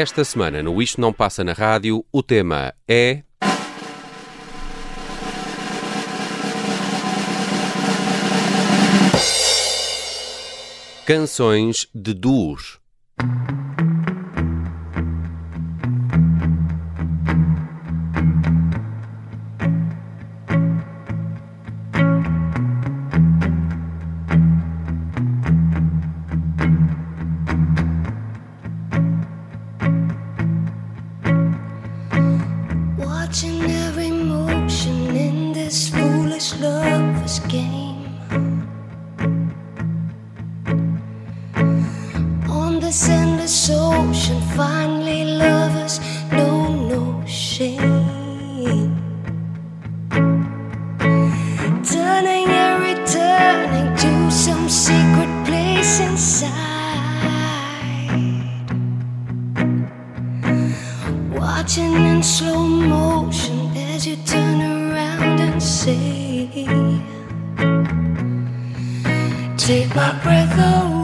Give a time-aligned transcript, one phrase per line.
[0.00, 3.22] Esta semana no Isto Não Passa na Rádio, o tema é.
[11.04, 12.80] Canções de duos.
[69.70, 70.99] Take my breath away.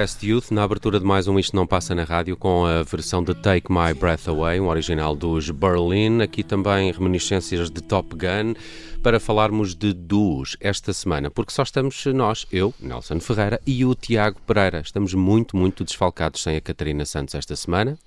[0.00, 3.22] Best Youth na abertura de mais um Isto Não Passa na Rádio com a versão
[3.22, 6.22] de Take My Breath Away, um original dos Berlin.
[6.22, 8.54] Aqui também reminiscências de Top Gun
[9.02, 13.94] para falarmos de duos esta semana, porque só estamos nós, eu, Nelson Ferreira e o
[13.94, 14.80] Tiago Pereira.
[14.80, 17.98] Estamos muito, muito desfalcados sem a Catarina Santos esta semana.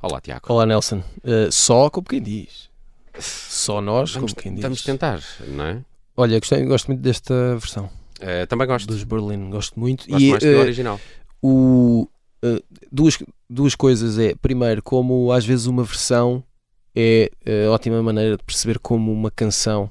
[0.00, 0.46] Olá, Tiago.
[0.48, 1.02] Olá, Nelson.
[1.22, 2.70] Uh, só como quem diz.
[3.18, 4.62] Só nós, Vamos, como quem diz.
[4.62, 5.78] vamos tentar, não é?
[6.16, 8.86] Olha, gostei, gosto muito desta versão Eh, também gosto.
[8.86, 10.08] dos Berlin, gosto muito.
[10.08, 10.98] Gosto e mais do eh, original.
[11.46, 12.08] O,
[12.42, 13.18] eh, duas,
[13.50, 16.42] duas coisas é, primeiro, como às vezes uma versão
[16.96, 19.90] é eh, ótima maneira de perceber como uma canção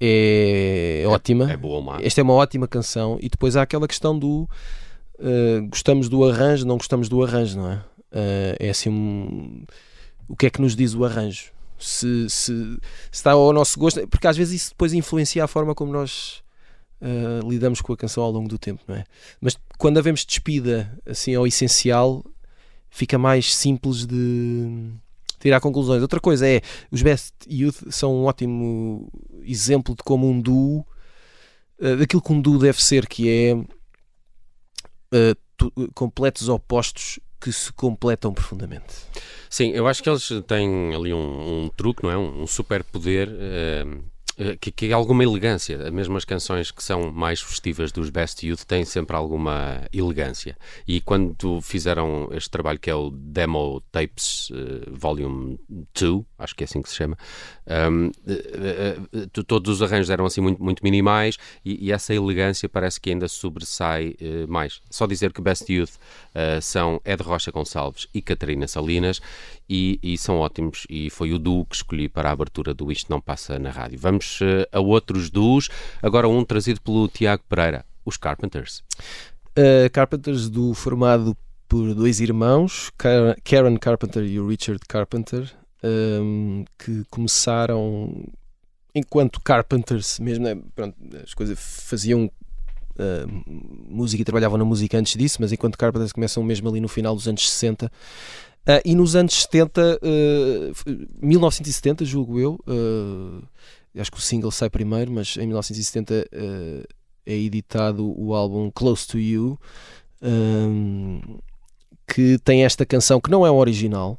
[0.00, 1.50] é, ótima.
[1.50, 1.98] É boa ou má.
[2.02, 4.48] Esta é uma ótima canção e depois há aquela questão do
[5.20, 7.84] eh, gostamos do arranjo, não gostamos do arranjo, não é?
[8.58, 9.64] É assim um-
[10.28, 11.52] o que é que nos diz o arranjo?
[11.78, 12.78] Se, se, se
[13.12, 16.42] está ao nosso gosto, porque às vezes isso depois influencia a forma como nós
[17.00, 19.04] eh, lidamos com a canção ao longo do tempo, não é?
[19.40, 22.24] Mas quando a vemos despida assim ao essencial,
[22.90, 24.90] fica mais simples de
[25.40, 26.02] tirar conclusões.
[26.02, 26.60] Outra coisa é,
[26.90, 29.08] os Best Youth são um ótimo
[29.42, 30.86] exemplo de como um duo,
[31.80, 33.56] eh, daquilo que um duo deve ser, que é
[35.56, 38.94] tu- completos opostos que se completam profundamente.
[39.50, 42.16] Sim, eu acho que eles têm ali um, um truque, não é?
[42.16, 43.28] Um, um superpoder.
[43.28, 43.84] Uh, eh,
[44.60, 45.90] que, que é alguma elegância.
[45.90, 50.56] Mesmo as canções que são mais festivas dos Best Youth têm sempre alguma elegância.
[50.86, 55.58] E quando fizeram este trabalho que é o Demo Tapes uh, Volume
[55.98, 57.16] 2, acho que é assim que se chama,
[57.90, 62.68] um, uh, uh, todos os arranjos eram assim muito, muito minimais e, e essa elegância
[62.68, 64.16] parece que ainda sobressai
[64.48, 64.80] mais.
[64.90, 65.92] Só dizer que Best Youth
[66.60, 69.20] são Ed Rocha Gonçalves e Catarina Salinas
[69.68, 73.10] e, e, são ótimos e foi o duo que escolhi para a abertura do Isto
[73.10, 73.98] Não Passa na Rádio.
[73.98, 75.68] Vamos uh, a outros duos,
[76.02, 78.82] agora um trazido pelo Tiago Pereira, os Carpenters.
[79.56, 81.36] Uh, Carpenters do formado
[81.68, 85.50] por dois irmãos, Karen Carpenter e o Richard Carpenter,
[85.82, 88.26] um, ehm, que começaram
[88.94, 93.44] enquanto Carpenters, mesmo, né, pronto, as coisas faziam uh,
[93.88, 97.14] música e trabalhavam na música antes disso, mas enquanto Carpenters começam mesmo ali no final
[97.14, 97.90] dos anos 60
[98.64, 100.72] Uh, e nos anos 70, uh,
[101.20, 102.58] 1970, julgo eu,
[103.98, 106.94] acho que o single sai primeiro, mas em 1970 uh,
[107.26, 109.58] é editado o álbum Close to You,
[110.22, 111.20] um,
[112.06, 114.18] que tem esta canção que não é original,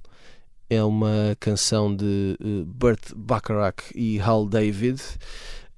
[0.69, 4.99] é uma canção de Burt Bacharach e Hal David.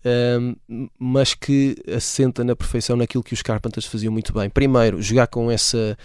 [0.05, 0.55] Um,
[0.97, 4.49] mas que assenta na perfeição naquilo que os Carpenters faziam muito bem.
[4.49, 5.97] Primeiro, jogar com essa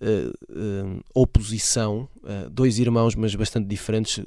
[0.00, 4.24] uh, uh, oposição, uh, dois irmãos, mas bastante diferentes.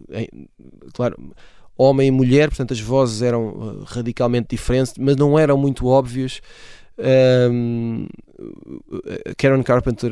[0.94, 1.34] claro,
[1.78, 6.42] homem e mulher, portanto as vozes eram radicalmente diferentes, mas não eram muito óbvias.
[7.52, 8.08] Um,
[9.38, 10.12] Karen Carpenter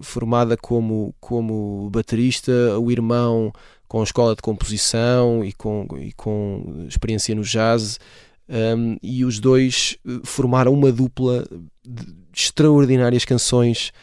[0.00, 3.52] formada como, como baterista, o irmão
[3.88, 7.98] com escola de composição e com, e com experiência no jazz,
[8.48, 11.44] um, e os dois formaram uma dupla
[11.86, 13.94] de extraordinárias canções eh,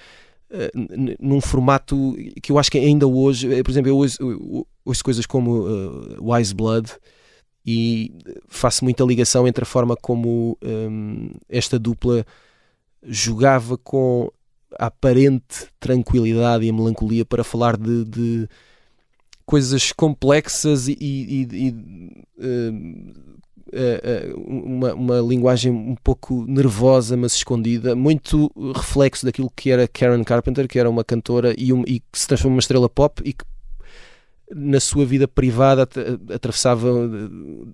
[1.19, 5.25] num formato que eu acho que ainda hoje, eh, por exemplo, eu ouço, ouço coisas
[5.25, 6.91] como uh, Wise Blood
[7.65, 8.11] e
[8.47, 12.25] faço muita ligação entre a forma como um, esta dupla
[13.03, 14.31] jogava com
[14.77, 18.47] a aparente tranquilidade e a melancolia para falar de, de
[19.45, 23.40] coisas complexas e, e, e uh, uh,
[24.35, 30.67] uma, uma linguagem um pouco nervosa, mas escondida, muito reflexo daquilo que era Karen Carpenter,
[30.67, 33.45] que era uma cantora e, um, e que se transformou numa estrela pop e que
[34.53, 35.87] na sua vida privada
[36.33, 36.89] atravessava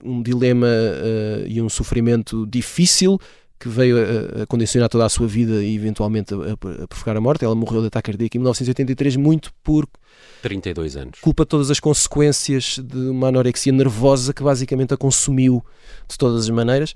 [0.04, 3.20] um dilema uh, e um sofrimento difícil
[3.60, 7.22] que veio a, a, condicionar toda a sua vida e eventualmente a, a, provocar a
[7.22, 7.44] morte.
[7.44, 9.88] Ela morreu de ataque cardíaco em 1983, muito por
[10.42, 11.20] 32 anos.
[11.20, 15.64] Culpa todas as consequências de uma anorexia nervosa que basicamente a consumiu
[16.08, 16.94] de todas as maneiras.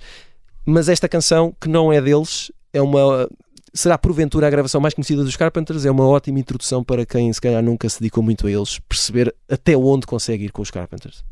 [0.65, 3.27] Mas esta canção, que não é deles, é uma.
[3.73, 7.39] Será porventura a gravação mais conhecida dos Carpenters, é uma ótima introdução para quem se
[7.39, 11.23] calhar nunca se dedicou muito a eles, perceber até onde consegue ir com os Carpenters.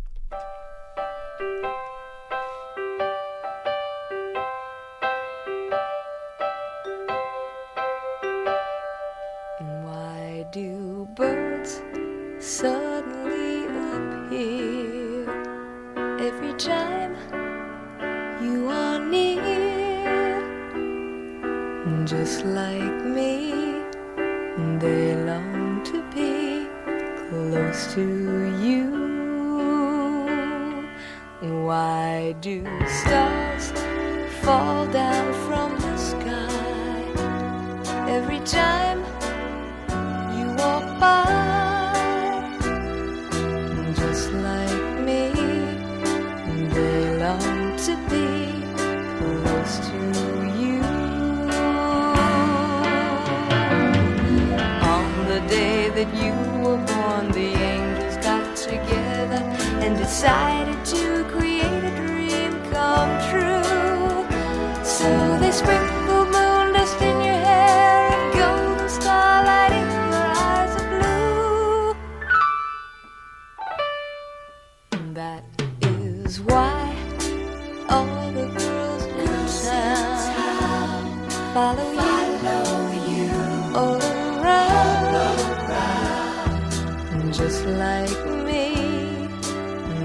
[81.54, 83.30] Town follow you.
[83.76, 85.16] All around.
[85.16, 87.34] All around.
[87.34, 88.64] Just like me.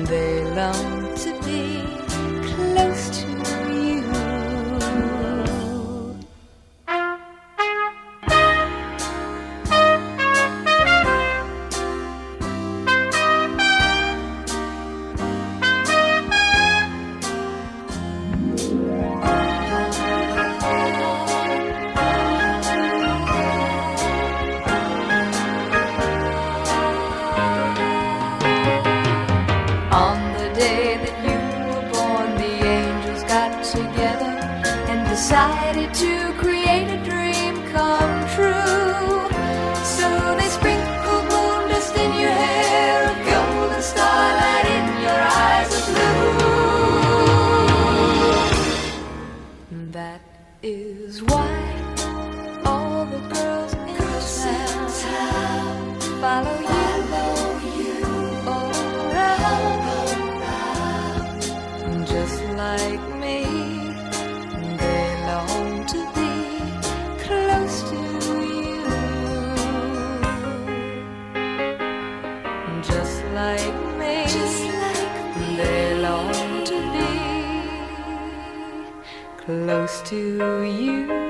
[0.05, 1.84] They long to be
[79.47, 81.24] close to you.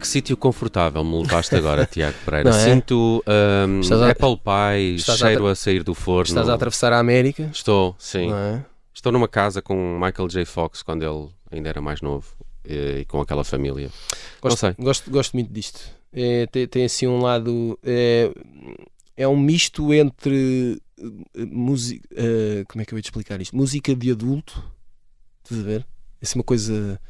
[0.00, 2.50] Que sítio confortável me levaste agora, Tiago Pereira.
[2.50, 2.64] Não é?
[2.64, 3.22] Sinto
[3.82, 6.22] Estás a- apple pie, Estás a cheiro a, sair do forno.
[6.24, 8.28] Estás a atravessar a América, Estou, sim.
[8.28, 8.64] não é?
[8.92, 10.44] Estou numa casa com Michael J.
[10.44, 12.26] Fox quando ele ainda era mais novo
[12.64, 13.88] eh, e com aquela família.
[14.42, 14.74] Gosto, sei.
[14.78, 15.80] gosto, gosto muito disto.
[16.12, 17.78] É, tem, tem assim um lado.
[17.84, 18.30] É,
[19.16, 20.80] é um misto entre
[21.36, 22.06] música.
[22.68, 23.56] como é que eu ia te explicar isto?
[23.56, 24.62] Música de adulto,
[25.44, 25.86] estás a ver?
[26.20, 27.00] É assim uma coisa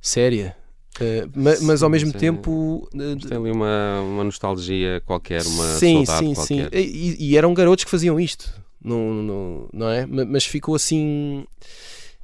[0.00, 0.56] séria,
[0.98, 2.18] eh, ma- mas, ao Sim, mesmo sim.
[2.18, 2.88] tempo.
[2.94, 6.70] eh, Tem ali uma, uma nostalgia qualquer, uma sim, saudade sim, qualquer.
[6.72, 6.78] sim.
[6.78, 8.50] E, e eram garotos que faziam isto,
[8.82, 10.06] não, não, não é?
[10.06, 11.44] Ma- Mas ficou assim.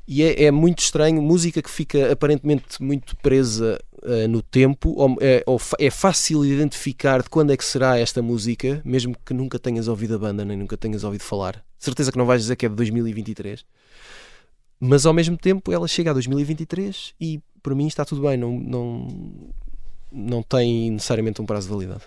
[0.08, 5.16] E é, é muito estranho, música que fica aparentemente muito presa eh, no tempo, ou,
[5.20, 9.58] é, ou é fácil identificar de quando é que será esta música, mesmo que nunca
[9.58, 11.64] tenhas ouvido a banda, nem nunca tenhas ouvido falar.
[11.76, 13.64] Certeza que não vais dizer que é de 2023.
[14.78, 18.52] Mas ao mesmo tempo ela chega a 2023 e para mim está tudo bem, não,
[18.60, 19.08] não,
[20.12, 22.02] não tem necessariamente um prazo de validade.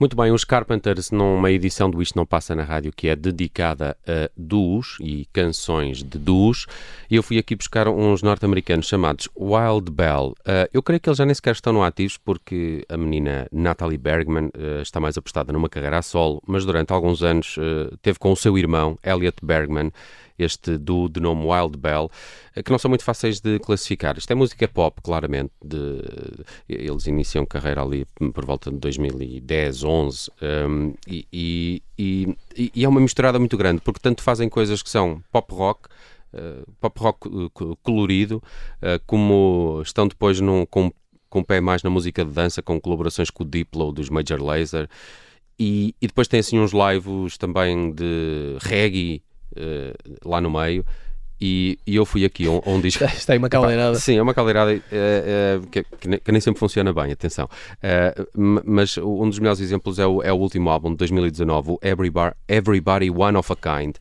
[0.00, 3.94] Muito bem, os Carpenters, numa edição do Isto Não Passa na Rádio, que é dedicada
[4.06, 6.66] a duos e canções de duos,
[7.10, 10.34] eu fui aqui buscar uns norte-americanos chamados Wild Bell.
[10.46, 13.98] Ah, eu creio que eles já nem sequer estão no ativos, porque a menina Natalie
[13.98, 18.18] Bergman ah, está mais apostada numa carreira a solo, mas durante alguns anos ah, teve
[18.18, 19.92] com o seu irmão, Elliot Bergman,
[20.38, 22.10] este duo de nome Wild Bell,
[22.54, 24.16] eh, que não são muito fáceis de classificar.
[24.18, 25.52] Isto é música pop, claramente.
[25.64, 26.00] De,
[26.68, 30.30] eles iniciam carreira ali por volta de 2010, 11,
[30.68, 32.36] um, e, e, e,
[32.74, 35.88] e é uma misturada muito grande, porque tanto fazem coisas que são pop rock,
[36.32, 38.42] eh, pop rock co- colorido,
[38.82, 40.92] eh, como estão depois num, com,
[41.28, 44.42] com o pé mais na música de dança, com colaborações com o Diplo dos Major
[44.42, 44.88] Lazer,
[45.58, 49.22] e, e depois tem assim uns lives também de reggae
[49.54, 50.84] eh, lá no meio.
[51.38, 53.04] E, e eu fui aqui um, um disco.
[53.12, 53.94] Está aí uma caldeirada.
[53.96, 55.82] Sim, é uma caldeirada eh, eh, que,
[56.18, 57.48] que nem, sempre funciona bem, atenção.
[58.64, 62.34] Mas um dos melhores exemplos é o, é o último álbum de 2019, o Everybody,
[62.48, 63.96] Everybody One of a Kind,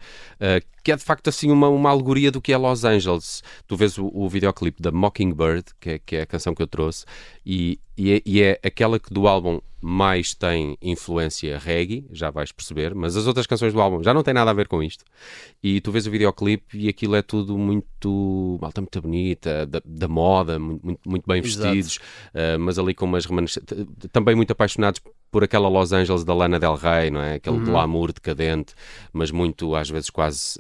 [0.82, 3.44] que é de facto assim uma, uma alegoria do que é Los Angeles.
[3.68, 6.68] Tu vês o, o videoclipe da Mockingbird, que é, que é a canção que eu
[6.68, 7.04] trouxe,
[7.46, 12.52] E, e, é, e é aquela que do álbum mais tem influência reggae, já vais
[12.52, 15.06] perceber, mas as outras canções do álbum já não têm nada a ver com isto.
[15.62, 18.58] E tu vês o videoclipe e aquilo é tudo muito.
[18.60, 23.26] malta muito bonita, da, da moda, muito, muito bem vestidos, uh, mas ali com umas
[23.26, 23.78] remanescentes.
[24.12, 25.00] também muito apaixonados
[25.30, 27.36] por aquela Los Angeles da Lana Del Rey, não é?
[27.36, 27.66] Aquele uhum.
[27.66, 28.74] glamour decadente,
[29.14, 30.58] mas muito, às vezes, quase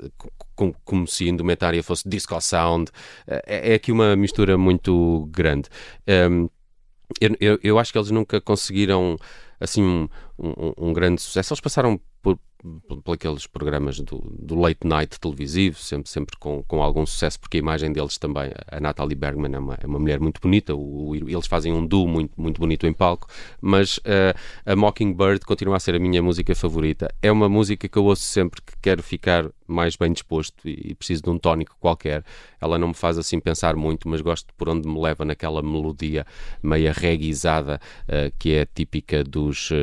[0.54, 2.92] como, como se a indumentária fosse disco sound.
[3.26, 5.68] É, é aqui uma mistura muito grande.
[6.30, 6.48] Um,
[7.20, 9.18] eu, eu, eu, acho que eles nunca conseguiram
[9.60, 11.54] assim um, um, um grande sucesso.
[11.54, 12.40] Eles passaram por,
[13.04, 17.58] por aqueles programas do, do, late night televisivo, sempre, sempre com, com algum sucesso, porque
[17.58, 21.10] a imagem deles também, a Natalie Bergman é uma, é uma mulher muito bonita, o,
[21.10, 23.28] o, eles fazem um duo muito, muito bonito em palco,
[23.62, 24.36] mas uh,
[24.66, 27.14] a Mockingbird continua a ser a minha música favorita.
[27.22, 31.24] É uma música que eu ouço sempre que quero ficar mais bem disposto e, preciso
[31.24, 32.24] de um tónico qualquer.
[32.60, 36.26] Ela não me faz assim pensar muito, mas gosto por onde me leva naquela melodia
[36.62, 39.76] meia reguizada uh, que é típica dos uh,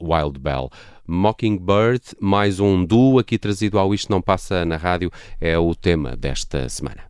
[0.00, 0.70] Wild Bell.
[1.06, 5.10] Mockingbird, mais um duo aqui trazido ao Isto Não Passa na Rádio,
[5.40, 7.02] é o tema desta semana.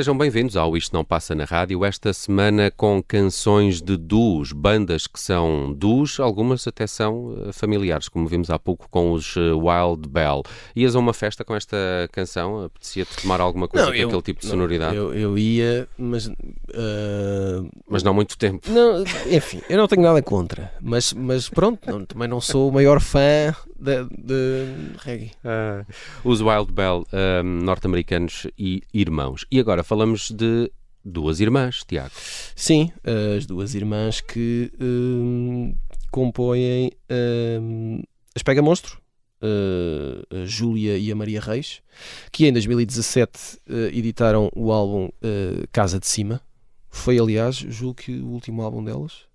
[0.00, 5.06] Sejam bem-vindos ao Isto Não Passa na Rádio, esta semana com canções de duos, bandas
[5.06, 9.40] que são duos, algumas até são eh, familiares, como vimos há pouco com os eh,
[9.52, 10.42] Wild Bell.
[10.74, 11.76] Ias a uma festa com esta
[12.12, 12.64] canção?
[12.64, 14.96] Apetecia-te tomar alguma coisa Não, com eu- aquele tipo de não, sonoridade?
[14.96, 16.30] Eu, eu ia, mas.
[16.72, 18.70] ah, Mas não muito tempo.
[18.70, 22.72] não, enfim, eu não tenho nada contra, mas, mas pronto, não- também não sou o
[22.72, 25.30] maior fã de, de reggae.
[25.44, 25.84] Ah,
[26.24, 29.46] os Wild Bell, ah, norte-americanos e irmãos.
[29.50, 30.70] E agora falamos de
[31.04, 32.12] duas irmãs, Tiago.
[32.54, 32.92] Sim,
[33.36, 35.74] as duas irmãs que hum,
[36.10, 38.02] compõem hum,
[38.34, 39.00] as Pega Monstro,
[39.42, 41.82] uh, a Júlia e a Maria Reis,
[42.30, 46.40] que em 2017 uh, editaram o álbum uh, Casa de Cima.
[46.88, 49.28] Foi, aliás, julgo que o último álbum delas.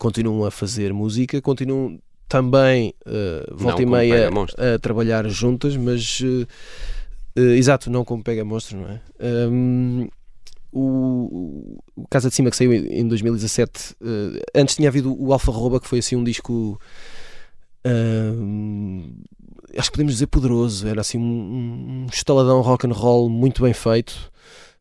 [0.00, 6.20] Continuam a fazer música, continuam também, uh, volta Não e meia, a trabalhar juntas, mas.
[6.20, 6.46] uh,
[7.36, 9.00] uh, exato, não como Pega Monstro, não é?
[9.20, 10.08] Um,
[10.72, 15.50] o, o Casa de Cima que saiu em 2017 eh, antes tinha havido o Alfa
[15.50, 16.80] Roba que foi assim um disco
[19.76, 23.72] acho que podemos dizer poderoso era assim um, um estaladão rock and roll muito bem
[23.72, 24.30] feito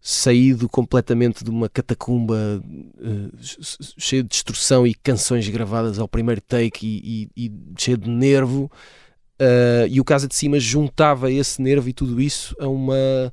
[0.02, 2.62] saído completamente de uma catacumba
[3.02, 7.98] eh, ch- cheia de destruição e canções gravadas ao primeiro take e, e, e cheia
[7.98, 8.72] de nervo
[9.40, 13.32] Ah, e o Casa de Cima juntava esse nervo e tudo isso a uma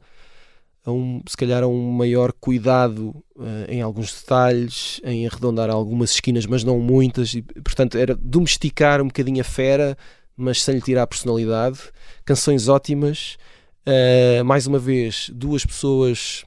[0.85, 6.13] a um, se calhar a um maior cuidado eh, em alguns detalhes, em arredondar algumas
[6.13, 9.99] esquinas, mas não muitas, e, portanto era domesticar um bocadinho a fera,
[10.37, 11.81] mas sem lhe tirar a personalidade.
[12.25, 13.37] Canções ótimas,
[13.85, 16.45] eh, mais uma vez, duas pessoas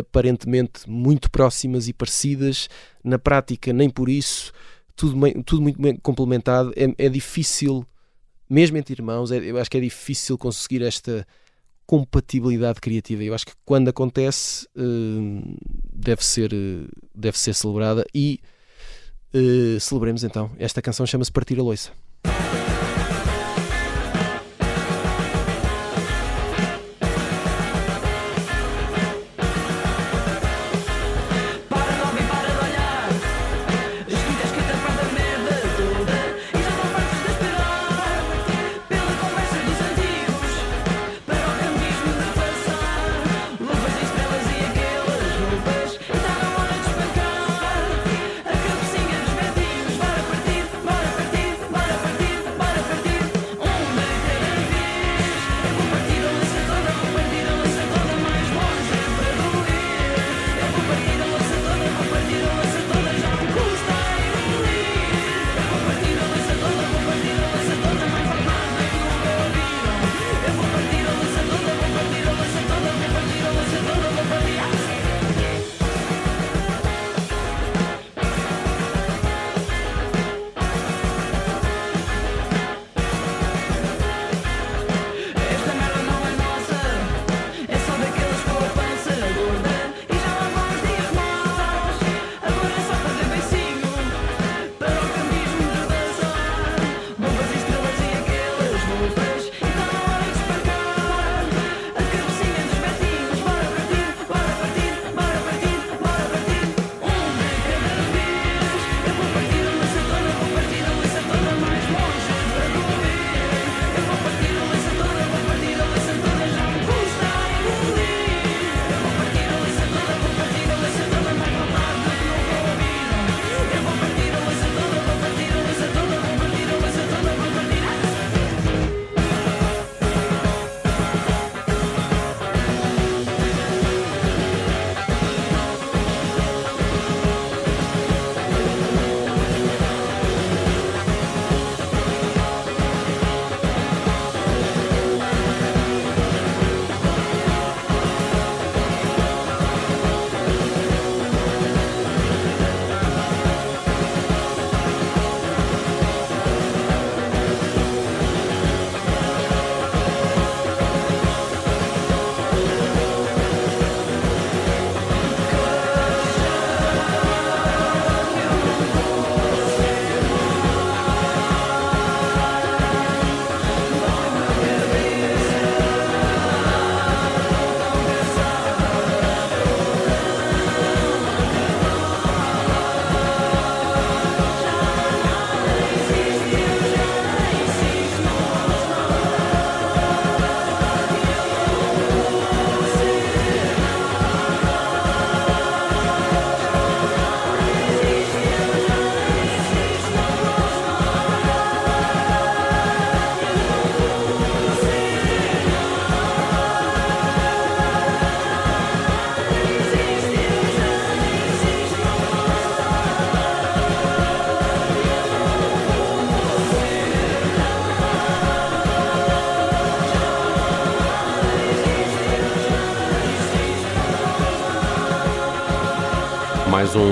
[0.00, 2.68] aparentemente muito próximas e parecidas,
[3.04, 4.52] na prática nem por isso,
[4.96, 6.72] tudo, mei- tudo muito bem complementado.
[6.76, 7.86] É, é difícil,
[8.50, 11.26] mesmo entre irmãos, é- eu acho que é difícil conseguir esta
[11.86, 13.22] compatibilidade criativa.
[13.22, 15.56] Eu acho que quando acontece eh,
[15.92, 18.40] deve ser eh, deve ser celebrada e
[19.32, 20.50] eh, celebremos então.
[20.58, 21.92] Esta canção chama-se Partir a Loiça.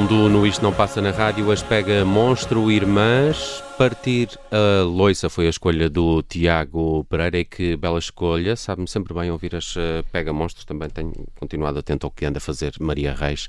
[0.09, 3.61] No Isto Não Passa na Rádio, as pega Monstro Irmãs.
[3.77, 8.55] Partir a loiça foi a escolha do Tiago Pereira e que bela escolha.
[8.55, 10.65] Sabe-me sempre bem ouvir as eh, pega Monstros.
[10.65, 13.49] Também tenho continuado atento ao que anda a fazer Maria Reis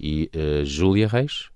[0.00, 1.50] e eh, Júlia Reis.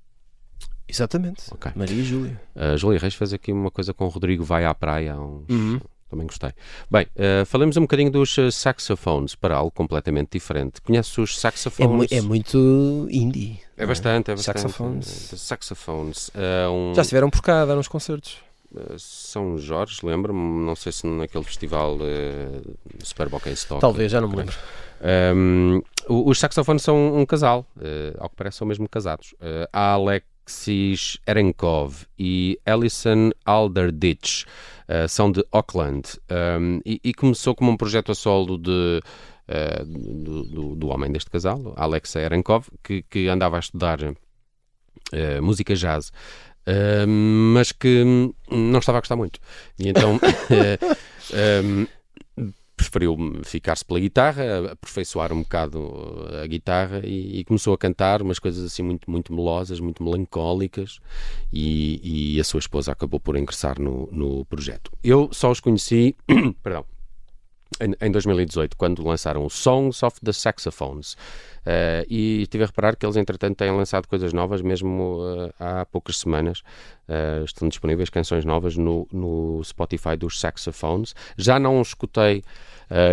[0.87, 1.45] Exatamente.
[1.51, 1.73] Ok.
[1.75, 2.39] Maria e Júlia.
[2.55, 5.49] A Júlia Reis fez aqui uma coisa com o Rodrigo Vai à Praia há uns.
[5.49, 5.81] Uhum.
[6.15, 6.51] Também gostei.
[6.89, 10.81] Bem, eh, falemos um bocadinho dos eh, saxophones para algo completamente diferente.
[10.81, 11.91] Conheces os É, saxophones?
[11.91, 13.59] mu- é muito indie.
[13.77, 14.61] É bastante, é bastante.
[14.61, 15.33] Saxophones.
[15.33, 16.31] Eh, Saxophones.
[16.35, 18.39] eh, um, Já estiveram por cá a dar uns concertos.
[18.97, 22.61] São Jorge, lembro-me, não sei se naquele festival eh,
[23.03, 23.81] Super Stock.
[23.81, 24.55] Talvez, já não me lembro.
[25.37, 29.35] Um, o- os saxofones são um casal, eh, ao que parece são mesmo casados.
[29.73, 30.29] Há Alexis
[31.27, 34.45] Erenkov e Alison Alderditch
[34.89, 39.01] eh, são de Auckland Um, e, e começou como um projeto a solo de,
[39.49, 43.99] eh, do, do- do homem deste casal, Alex Erenkov, que, que andava a estudar
[45.13, 46.13] eh, música jazz.
[46.67, 49.39] eh, mas que hum, não estava a gostar muito.
[49.79, 50.19] E então
[50.51, 50.79] eh,
[51.63, 51.87] hum,
[52.77, 58.21] preferiu ficar-se pela guitarra, aperfeiçoar um bocado uh, a guitarra e, e começou a cantar
[58.21, 61.01] umas coisas assim muito, muito melosas, muito melancólicas
[61.53, 64.91] e, e a sua esposa acabou por ingressar no, no projeto.
[65.03, 66.17] Eu só os conheci,
[66.63, 66.85] perdão,
[67.81, 71.17] em, em 2018, quando lançaram o Songs of the Saxophones.
[71.67, 75.87] Eh, e estive a reparar que eles, entretanto, têm lançado coisas novas, mesmo eh, há
[75.87, 76.63] poucas semanas.
[77.09, 81.15] Eh, estão disponíveis canções novas no, no Spotify dos Saxophones.
[81.37, 82.43] Já não escutei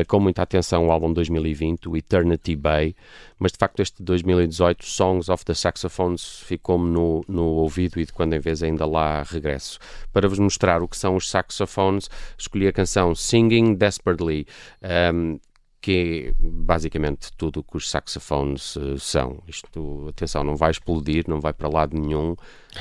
[0.08, 2.94] com muita atenção o álbum de 2020, o Eternity Bay,
[3.40, 8.06] mas de facto este de 2018, Songs of the Saxophones, ficou-me no, no ouvido e
[8.06, 9.80] de quando em vez ainda lá regresso.
[10.12, 14.46] Para vos mostrar o que são os saxophones, escolhi a canção Singing Desperately.
[14.82, 15.40] ehm,
[15.82, 19.40] que é basicamente tudo o que os saxophones eh, são.
[19.48, 22.36] Isto, atenção, não vai explodir, não vai para lado nenhum,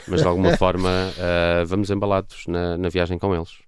[0.06, 3.58] mas de alguma forma eh, vamos embalados na, na viagem com eles.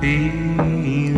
[0.00, 1.09] be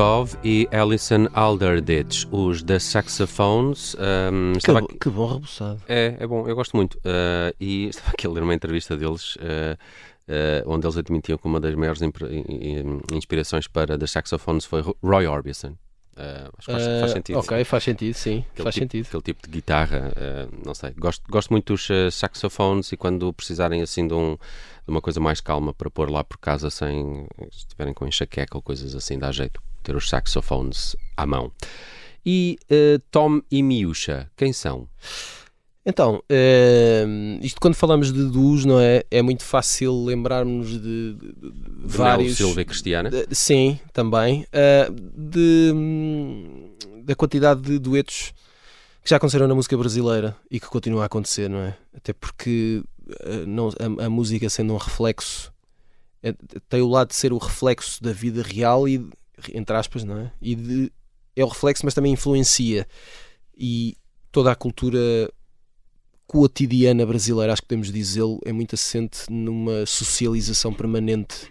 [0.00, 3.96] Arankov e Alison Alderditch, os da Saxophones.
[3.98, 5.80] ahm, Que, bo- aqui- que bom rebuçado.
[5.88, 7.00] É, é bom, eu gosto muito.
[7.02, 9.78] Ah, e estava aqui a ler uma entrevista deles, ah,
[10.28, 12.02] ah, onde eles admitiam que uma das maiores
[13.10, 15.74] inspirações para The Saxophones foi Roy Orbison.
[16.14, 17.38] Ah, acho que faz, faz Ah, sentido.
[17.38, 18.44] Ok, faz sentido, sim.
[18.52, 19.06] Aquele faz tipo, sentido.
[19.06, 20.90] Aquele tipo de guitarra, eh, não sei.
[20.98, 25.20] Gosto, gosto muito dos eh, saxofones e quando precisarem assim de, um- de uma coisa
[25.20, 29.18] mais calma para pôr lá por casa sem se estiverem com enxaqueca ou coisas assim,
[29.18, 31.50] dá jeito ter os saxofones à mão.
[32.24, 34.88] E eh, Tom e Miúcha, quem são?
[35.88, 39.04] Então, ehm, isto quando falamos de duos, não é?
[39.08, 41.52] É muito fácil lembrarmos de, de- de
[41.84, 41.96] Vários.
[41.96, 42.36] vários.
[42.36, 43.10] Silva e Cristiana.
[43.10, 44.44] de- sim, também.
[44.52, 45.72] ah, de,
[47.04, 48.32] da quantidade de duetos
[49.04, 51.76] que já aconteceram na música brasileira e que continua a acontecer, não é?
[51.96, 52.82] Até porque
[53.22, 53.68] ah, não,
[54.00, 55.52] a, a música sendo um reflexo
[56.20, 56.34] é-
[56.68, 59.08] tem o lado de ser o reflexo da vida real e
[59.52, 60.32] entre aspas, não é?
[60.40, 60.92] E de,
[61.34, 62.86] é o reflexo, mas também influencia
[63.56, 63.96] e
[64.32, 65.30] toda a cultura
[66.26, 71.48] cotidiana brasileira, acho que podemos dizê-lo, é muito assente numa socialização permanente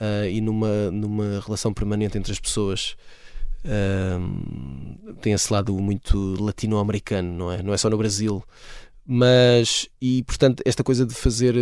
[0.00, 2.96] ah, e numa, numa relação permanente entre as pessoas.
[3.62, 7.62] Ahm, tem esse lado muito latino-americano, não é?
[7.62, 8.42] Não é só no Brasil.
[9.04, 11.54] Mas, e portanto, esta coisa de fazer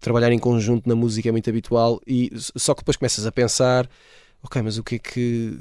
[0.00, 3.88] trabalhar em conjunto na música é muito habitual, e só que depois começas a pensar,
[4.42, 5.58] ok, mas o que é que.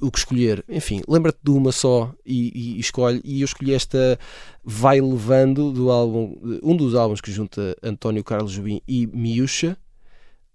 [0.00, 0.64] o que escolher?
[0.68, 3.20] Enfim, lembra-te de uma só e, e- e escolhe.
[3.24, 4.18] E eu escolhi esta
[4.64, 9.76] Vai Levando do álbum, um dos álbuns que junta António Carlos Jobim e Miúcha.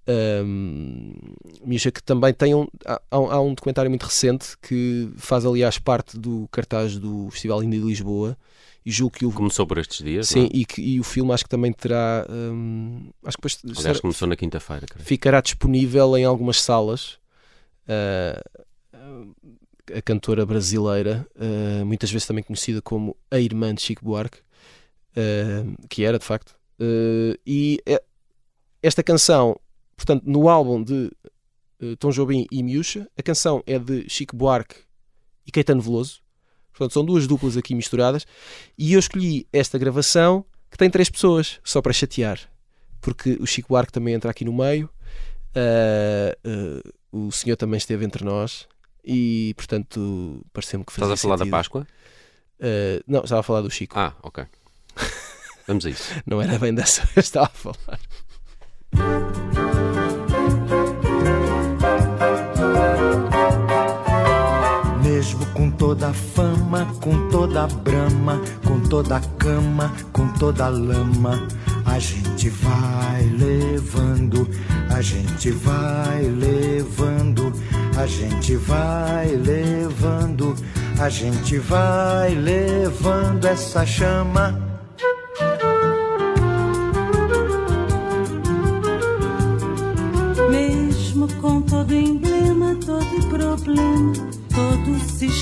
[0.08, 1.14] Um,
[1.66, 6.18] Miúcha que também tem um, há, há um documentário muito recente que faz aliás parte
[6.20, 8.38] do cartaz do Festival Indie de Lisboa
[8.86, 10.50] e julgo que o Começou por estes dias, Sim, é?
[10.54, 12.26] e, que- e o filme acho que também terá.
[12.30, 17.18] hum, acho que depois Aliás, começou na quinta-feira, ficará disponível em algumas salas.
[17.88, 18.42] Ah,
[19.96, 24.40] a cantora brasileira, ah, muitas vezes também conhecida como a irmã de Chico Buarque,
[25.16, 26.56] ah, que era de facto.
[27.46, 28.04] E é-
[28.84, 29.60] esta canção,
[29.96, 31.10] portanto, no álbum de
[32.00, 34.76] Tom Jobim e Miúcha, a canção é de Chico Buarque
[35.46, 36.22] e Caetano Veloso.
[36.78, 38.28] Portanto, são duas duplas aqui misturadas.
[38.78, 42.38] E eu escolhi esta gravação que tem três pessoas, só para chatear.
[43.00, 44.90] Porque o Chico Buarque também entra aqui no meio.
[45.56, 48.68] ah, ah, o senhor também esteve entre nós.
[49.04, 51.52] E, portanto, pareceu-me que fazia Estás a falar da sentido.
[51.52, 51.88] Páscoa?
[52.60, 53.98] Ah, não, estava a falar do Chico.
[53.98, 54.44] Ah, ok.
[55.68, 56.14] Vamos a isso.
[56.26, 58.00] Não era bem dessa estava a falar.
[65.26, 70.66] Mesmo com toda a fama, com toda a brama, com toda a cama, com toda
[70.66, 71.48] a lama,
[71.84, 74.48] a gente vai levando,
[74.88, 77.52] a gente vai levando,
[77.98, 80.56] a gente vai levando,
[81.00, 84.65] a gente vai levando essa chama.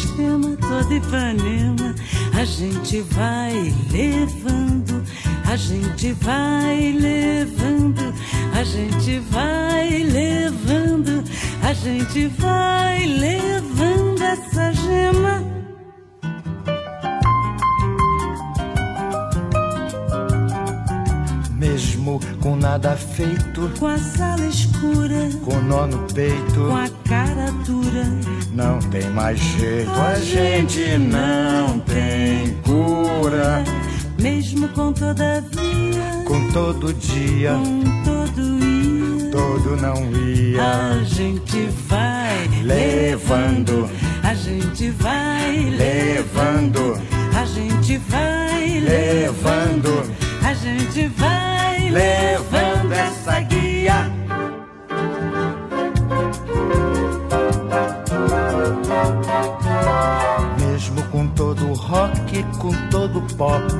[0.03, 1.95] Sistema, todo Ipanema,
[2.37, 5.03] a gente vai levando,
[5.45, 8.13] a gente vai levando,
[8.53, 11.23] a gente vai levando,
[11.61, 15.43] a gente vai levando essa gema.
[21.57, 26.67] Mesmo com nada feito, Com a sala escura, com nó no peito.
[26.67, 27.32] com a cara
[27.63, 28.05] dura,
[28.53, 33.63] Não tem mais jeito, a gente não tem cura.
[34.19, 39.31] mesmo com todavia, Com todo dia, com todo ia.
[39.31, 40.61] todo não ia.
[40.61, 43.89] A gente vai Levando.
[44.23, 47.01] a gente vai Levando,
[47.35, 50.03] a gente vai levando,
[50.43, 53.72] a gente vai levando essa guia.
[61.93, 63.71] Rock, com todo pop,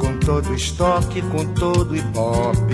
[0.00, 2.68] com todo estoque, com todo o hip-hop,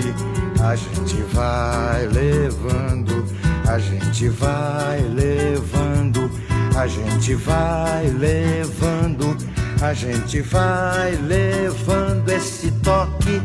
[0.59, 3.23] a gente vai levando,
[3.67, 6.31] a gente vai levando,
[6.75, 9.37] a gente vai levando,
[9.83, 13.39] a gente vai levando esse toque.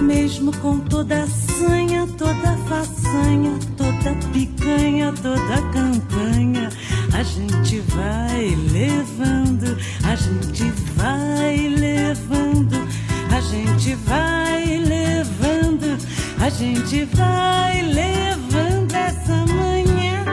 [0.00, 3.69] Mesmo com toda a sanha, toda a façanha,
[4.02, 6.70] toda picanha, toda campanha,
[7.12, 10.64] a gente vai levando, a gente
[10.96, 12.88] vai levando,
[13.30, 15.98] a gente vai levando,
[16.40, 20.24] a gente vai levando essa manhã.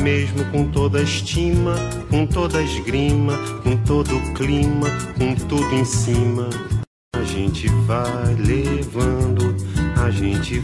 [0.00, 1.74] Mesmo com toda a estima,
[2.08, 4.88] com toda a esgrima, com todo o clima,
[5.18, 6.48] com tudo em cima,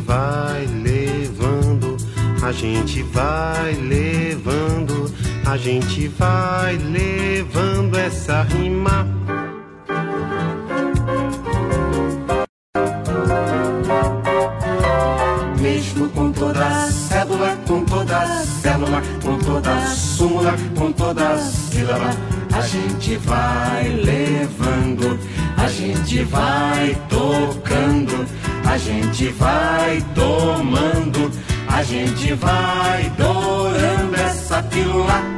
[0.09, 1.99] vai levando,
[2.43, 5.13] a gente vai levando,
[5.45, 9.07] a gente vai levando essa rima.
[15.61, 22.17] Mesmo com toda a cédula, com toda célula, com toda súmula, com toda sílaba,
[22.57, 25.19] a gente vai levando,
[25.59, 28.27] a gente vai tocando,
[28.69, 31.31] a gente vai tomando,
[31.67, 35.38] a gente vai dourando essa pílula.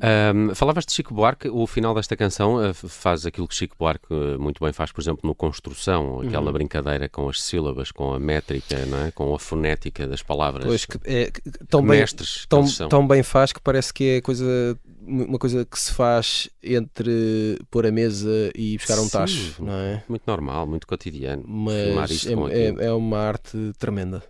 [0.00, 4.06] Ahm, falavas de Chico Buarque, o final desta canção f- faz aquilo que Chico Buarque
[4.10, 8.18] ah, muito bem faz, por exemplo, no Construção, aquela brincadeira com as sílabas, com a
[8.20, 9.10] métrica, não é?
[9.10, 10.64] com a fonética das palavras.
[10.66, 14.04] Pois que, é, que- tão, Que bem, mestres tão, tão bem faz que parece que
[14.16, 19.10] é coisa, uma coisa que se faz entre pôr a mesa e buscar um Sim.
[19.10, 20.02] tacho, não é?
[20.08, 21.42] Muito normal, muito cotidiano.
[21.46, 22.32] Mas é,
[22.82, 24.22] é, é uma arte tremenda.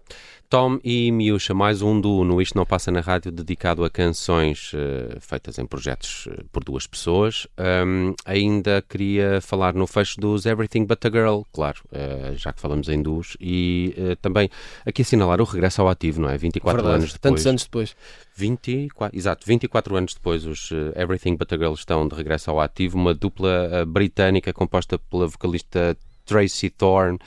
[0.56, 4.72] Tom e Miúcha, mais um do No Isto Não Passa na Rádio dedicado a canções
[4.74, 7.46] eh, feitas em projetos eh, por duas pessoas.
[7.58, 12.60] Ahm, ainda queria falar no fecho dos Everything But a Girl, claro, eh, já que
[12.62, 14.48] falamos em duos, e também
[14.86, 16.38] aqui assinalar o regresso ao ativo, não é?
[16.38, 17.02] 24 Verdade.
[17.02, 17.20] anos depois.
[17.20, 17.96] Tantos anos depois.
[18.34, 22.96] 24, exato, 24 anos depois, os Everything But a Girl estão de regresso ao ativo,
[22.96, 25.94] uma dupla britânica composta pela vocalista
[26.24, 27.18] Tracy Thorne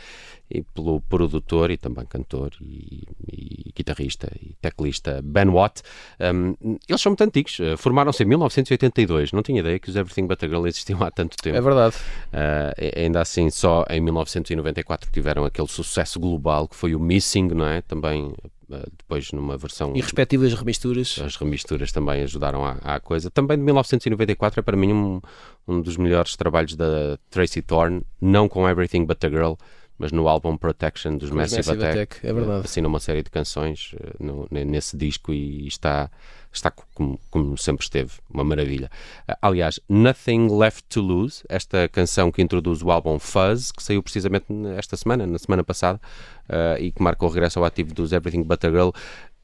[0.49, 5.81] e pelo produtor e também cantor e, e guitarrista e teclista Ben Watt.
[6.19, 10.27] Um, eles são muito antigos, eh, formaram-se em 1982, não tinha ideia que os Everything
[10.27, 11.57] But a Girl existiam há tanto tempo.
[11.57, 11.95] É verdade.
[12.33, 17.65] Uh, ainda assim, só em 1994 tiveram aquele sucesso global que foi o Missing, não
[17.65, 17.81] é?
[17.81, 19.95] Também uh, depois numa versão.
[19.95, 21.19] E respectivas remisturas.
[21.23, 23.29] As remisturas também ajudaram à, à coisa.
[23.29, 25.21] Também de 1994 é para mim um,
[25.67, 29.53] um dos melhores trabalhos da Tracy Thorne, não com Everything But a Girl,
[29.99, 31.99] mas no álbum Protection dos Massive, Massive Attack.
[31.99, 32.65] Attack, é verdade.
[32.65, 36.09] Assina uma série de canções eh, no- ne- nesse disco e está,
[36.51, 38.89] está co- como, como sempre esteve, uma maravilha.
[39.27, 44.01] Ah, Aliás, Nothing Left to Lose, esta canção que introduz o álbum Fuzz, que saiu
[44.01, 44.45] precisamente
[44.77, 45.99] esta semana, na semana passada,
[46.47, 48.89] ah, e que marca o regresso ao ativo dos Everything But a Girl,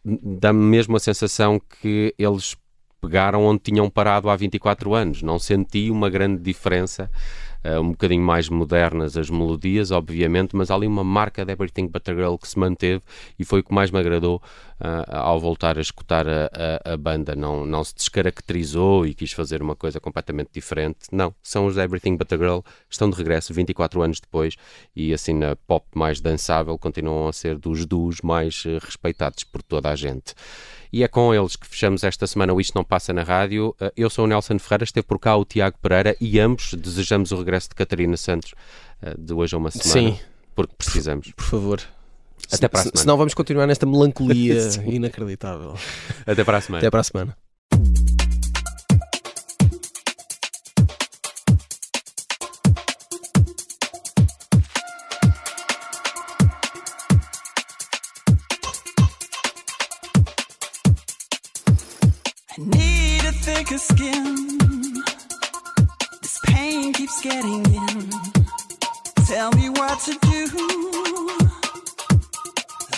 [0.03, 2.55] dá-me mesmo a sensação que eles
[3.01, 5.21] pegaram onde tinham parado há 24 anos.
[5.21, 7.09] Não senti uma grande diferença,
[7.65, 11.87] eh, um bocadinho mais modernas as melodias, obviamente, mas há ali uma marca de Everything
[11.87, 13.01] But Girl que se manteve
[13.39, 14.39] e foi o que mais me agradou
[15.07, 16.49] ao voltar a escutar a,
[16.85, 17.35] a- a banda.
[17.35, 20.97] Não, não se descaracterizou e quis fazer uma coisa completamente diferente.
[21.11, 22.59] Não, são os Everything But a Girl,
[22.89, 24.55] estão de regresso 24 anos depois
[24.95, 29.61] e assim na pop mais dançável continuam a ser dos duos mais eh, respeitados por
[29.63, 30.33] toda a gente.
[30.91, 33.75] E é com eles que fechamos esta semana o Isto Não Passa na Rádio.
[33.79, 37.31] Eh, Eu sou o Nelson Ferreira, esteve por cá o Tiago Pereira e ambos desejamos
[37.31, 38.53] o regresso de Catarina Santos
[39.01, 40.11] eh, de hoje a uma semana.
[40.11, 40.19] Sim.
[40.55, 41.31] Porque precisamos.
[41.31, 41.81] Por favor.
[42.51, 43.01] Até para a Se- semana.
[43.01, 45.75] Senão vamos continuar nesta melancolia inacreditável.
[46.25, 46.79] Até para a semana.
[46.79, 47.37] Até para a semana.
[62.57, 64.59] I need a thicker skin.
[66.21, 68.09] This pain keeps getting in.
[69.27, 70.74] Tell me what to do.